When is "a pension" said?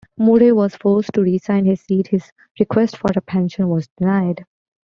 3.15-3.69